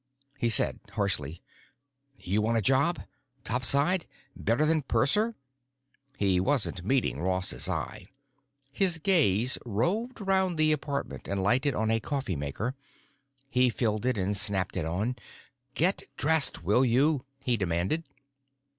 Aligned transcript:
He 0.35 0.49
said 0.49 0.79
harshly: 0.93 1.43
"You 2.17 2.41
want 2.41 2.57
a 2.57 2.61
job? 2.63 3.01
Topside? 3.43 4.07
Better 4.35 4.65
than 4.65 4.81
purser?" 4.81 5.35
He 6.17 6.39
wasn't 6.39 6.83
meeting 6.83 7.19
Ross's 7.19 7.69
eye. 7.69 8.07
His 8.71 8.97
gaze 8.97 9.59
roved 9.63 10.19
around 10.19 10.55
the 10.55 10.71
apartment 10.71 11.27
and 11.27 11.43
lighted 11.43 11.75
on 11.75 11.91
a 11.91 11.99
coffee 11.99 12.35
maker. 12.35 12.73
He 13.47 13.69
filled 13.69 14.07
it 14.07 14.17
and 14.17 14.35
snapped 14.35 14.75
it 14.75 14.85
on. 14.85 15.17
"Get 15.75 16.05
dressed, 16.17 16.63
will 16.63 16.83
you?" 16.83 17.23
he 17.43 17.55
demanded. 17.55 18.03